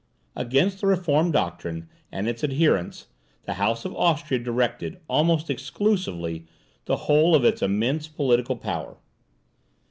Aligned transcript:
Against 0.35 0.81
the 0.81 0.87
reformed 0.87 1.33
doctrine 1.33 1.87
and 2.11 2.27
its 2.27 2.43
adherents, 2.43 3.05
the 3.43 3.53
House 3.61 3.85
of 3.85 3.95
Austria 3.95 4.39
directed, 4.39 4.97
almost 5.07 5.47
exclusively, 5.47 6.47
the 6.85 6.95
whole 7.05 7.35
of 7.35 7.45
its 7.45 7.61
immense 7.61 8.07
political 8.07 8.55
power. 8.55 8.97